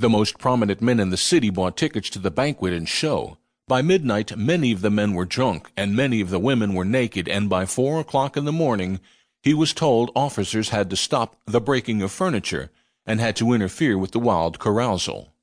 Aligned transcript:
The 0.00 0.08
most 0.08 0.38
prominent 0.38 0.80
men 0.80 0.98
in 0.98 1.10
the 1.10 1.18
city 1.18 1.50
bought 1.50 1.76
tickets 1.76 2.08
to 2.10 2.18
the 2.18 2.30
banquet 2.30 2.72
and 2.72 2.88
show. 2.88 3.36
By 3.68 3.82
midnight, 3.82 4.34
many 4.34 4.72
of 4.72 4.80
the 4.80 4.88
men 4.88 5.12
were 5.12 5.26
drunk, 5.26 5.70
and 5.76 5.94
many 5.94 6.22
of 6.22 6.30
the 6.30 6.38
women 6.38 6.72
were 6.72 6.86
naked, 6.86 7.28
and 7.28 7.50
by 7.50 7.66
four 7.66 8.00
o'clock 8.00 8.34
in 8.34 8.46
the 8.46 8.50
morning, 8.50 9.00
he 9.42 9.52
was 9.52 9.74
told 9.74 10.10
officers 10.16 10.70
had 10.70 10.88
to 10.88 10.96
stop 10.96 11.36
the 11.44 11.60
breaking 11.60 12.00
of 12.00 12.10
furniture, 12.10 12.70
and 13.04 13.20
had 13.20 13.36
to 13.36 13.52
interfere 13.52 13.98
with 13.98 14.12
the 14.12 14.18
wild 14.18 14.58
carousal. 14.58 15.34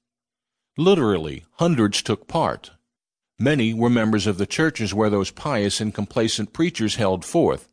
Literally, 0.75 1.45
hundreds 1.57 2.01
took 2.01 2.27
part. 2.27 2.71
Many 3.37 3.75
were 3.75 3.91
members 3.91 4.25
of 4.25 4.39
the 4.39 4.47
churches 4.47 4.91
where 4.91 5.11
those 5.11 5.29
pious 5.29 5.79
and 5.79 5.93
complacent 5.93 6.51
preachers 6.51 6.95
held 6.95 7.23
forth. 7.23 7.69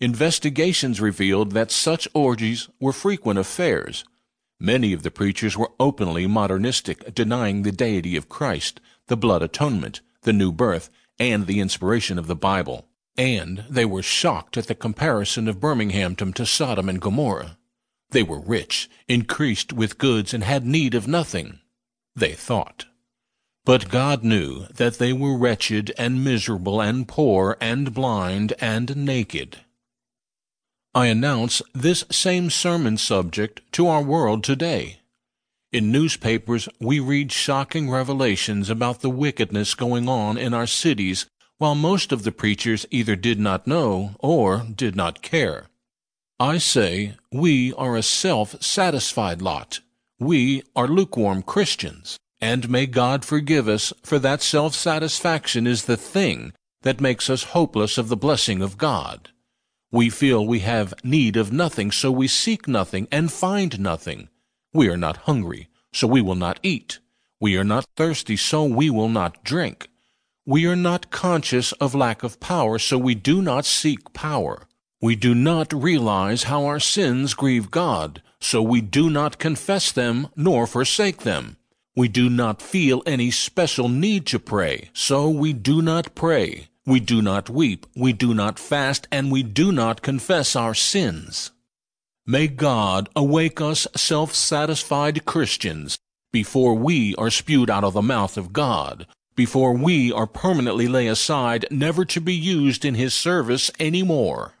Investigations 0.00 1.00
revealed 1.00 1.52
that 1.52 1.70
such 1.70 2.08
orgies 2.14 2.68
were 2.80 2.92
frequent 2.92 3.38
affairs. 3.38 4.04
Many 4.58 4.92
of 4.92 5.02
the 5.02 5.10
preachers 5.10 5.56
were 5.56 5.72
openly 5.78 6.26
modernistic, 6.26 7.14
denying 7.14 7.62
the 7.62 7.72
deity 7.72 8.16
of 8.16 8.28
Christ, 8.28 8.80
the 9.06 9.16
blood 9.16 9.42
atonement, 9.42 10.00
the 10.22 10.32
new 10.32 10.50
birth, 10.50 10.88
and 11.18 11.46
the 11.46 11.60
inspiration 11.60 12.18
of 12.18 12.26
the 12.26 12.36
Bible. 12.36 12.88
And 13.18 13.64
they 13.68 13.84
were 13.84 14.02
shocked 14.02 14.56
at 14.56 14.66
the 14.66 14.74
comparison 14.74 15.48
of 15.48 15.60
Birminghamton 15.60 16.32
to 16.34 16.46
Sodom 16.46 16.88
and 16.88 17.00
Gomorrah. 17.00 17.58
They 18.10 18.22
were 18.22 18.40
rich, 18.40 18.88
increased 19.08 19.72
with 19.72 19.98
goods, 19.98 20.32
and 20.32 20.44
had 20.44 20.64
need 20.64 20.94
of 20.94 21.08
nothing, 21.08 21.60
they 22.14 22.32
thought. 22.32 22.86
But 23.64 23.88
God 23.88 24.22
knew 24.22 24.66
that 24.68 24.98
they 24.98 25.12
were 25.12 25.36
wretched 25.36 25.92
and 25.98 26.22
miserable 26.22 26.80
and 26.80 27.08
poor 27.08 27.56
and 27.60 27.92
blind 27.92 28.54
and 28.60 28.96
naked. 28.96 29.58
I 30.96 31.08
announce 31.08 31.60
this 31.74 32.06
same 32.10 32.48
sermon 32.48 32.96
subject 32.96 33.60
to 33.72 33.86
our 33.86 34.00
world 34.00 34.42
today. 34.42 35.00
In 35.70 35.92
newspapers, 35.92 36.70
we 36.80 37.00
read 37.00 37.30
shocking 37.30 37.90
revelations 37.90 38.70
about 38.70 39.02
the 39.02 39.10
wickedness 39.10 39.74
going 39.74 40.08
on 40.08 40.38
in 40.38 40.54
our 40.54 40.66
cities, 40.66 41.26
while 41.58 41.74
most 41.74 42.12
of 42.12 42.22
the 42.22 42.32
preachers 42.32 42.86
either 42.90 43.14
did 43.14 43.38
not 43.38 43.66
know 43.66 44.12
or 44.20 44.64
did 44.74 44.96
not 44.96 45.20
care. 45.20 45.66
I 46.40 46.56
say, 46.56 47.16
we 47.30 47.74
are 47.74 47.94
a 47.94 48.02
self-satisfied 48.02 49.42
lot. 49.42 49.80
We 50.18 50.62
are 50.74 50.88
lukewarm 50.88 51.42
Christians, 51.42 52.16
and 52.40 52.70
may 52.70 52.86
God 52.86 53.22
forgive 53.22 53.68
us, 53.68 53.92
for 54.02 54.18
that 54.20 54.40
self-satisfaction 54.40 55.66
is 55.66 55.84
the 55.84 55.98
thing 55.98 56.54
that 56.80 57.02
makes 57.02 57.28
us 57.28 57.52
hopeless 57.52 57.98
of 57.98 58.08
the 58.08 58.16
blessing 58.16 58.62
of 58.62 58.78
God. 58.78 59.28
We 59.96 60.10
feel 60.10 60.44
we 60.44 60.58
have 60.58 60.92
need 61.02 61.38
of 61.38 61.50
nothing, 61.50 61.90
so 61.90 62.10
we 62.10 62.28
seek 62.28 62.68
nothing 62.68 63.08
and 63.10 63.32
find 63.32 63.80
nothing. 63.80 64.28
We 64.74 64.90
are 64.90 64.96
not 64.98 65.24
hungry, 65.24 65.70
so 65.90 66.06
we 66.06 66.20
will 66.20 66.34
not 66.34 66.60
eat. 66.62 66.98
We 67.40 67.56
are 67.56 67.64
not 67.64 67.86
thirsty, 67.96 68.36
so 68.36 68.62
we 68.64 68.90
will 68.90 69.08
not 69.08 69.42
drink. 69.42 69.88
We 70.44 70.66
are 70.66 70.76
not 70.76 71.10
conscious 71.10 71.72
of 71.72 71.94
lack 71.94 72.22
of 72.22 72.40
power, 72.40 72.78
so 72.78 72.98
we 72.98 73.14
do 73.14 73.40
not 73.40 73.64
seek 73.64 74.12
power. 74.12 74.68
We 75.00 75.16
do 75.16 75.34
not 75.34 75.72
realize 75.72 76.42
how 76.42 76.66
our 76.66 76.78
sins 76.78 77.32
grieve 77.32 77.70
God, 77.70 78.20
so 78.38 78.60
we 78.60 78.82
do 78.82 79.08
not 79.08 79.38
confess 79.38 79.92
them 79.92 80.28
nor 80.36 80.66
forsake 80.66 81.22
them. 81.22 81.56
We 81.94 82.08
do 82.08 82.28
not 82.28 82.60
feel 82.60 83.02
any 83.06 83.30
special 83.30 83.88
need 83.88 84.26
to 84.26 84.38
pray, 84.38 84.90
so 84.92 85.30
we 85.30 85.54
do 85.54 85.80
not 85.80 86.14
pray. 86.14 86.68
We 86.86 87.00
do 87.00 87.20
not 87.20 87.50
weep, 87.50 87.84
we 87.96 88.12
do 88.12 88.32
not 88.32 88.60
fast, 88.60 89.08
and 89.10 89.32
we 89.32 89.42
do 89.42 89.72
not 89.72 90.02
confess 90.02 90.54
our 90.54 90.72
sins. 90.72 91.50
May 92.24 92.46
God 92.46 93.08
awake 93.16 93.60
us 93.60 93.88
self-satisfied 93.96 95.24
Christians 95.24 95.98
before 96.32 96.74
we 96.74 97.14
are 97.16 97.30
spewed 97.30 97.70
out 97.70 97.82
of 97.82 97.94
the 97.94 98.02
mouth 98.02 98.36
of 98.36 98.52
God, 98.52 99.06
before 99.34 99.72
we 99.72 100.12
are 100.12 100.26
permanently 100.26 100.86
laid 100.86 101.08
aside 101.08 101.66
never 101.70 102.04
to 102.04 102.20
be 102.20 102.34
used 102.34 102.84
in 102.84 102.94
His 102.94 103.14
service 103.14 103.70
any 103.80 104.02
more. 104.02 104.55